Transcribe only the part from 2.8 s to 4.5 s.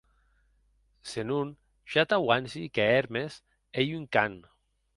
Hermes ei un can.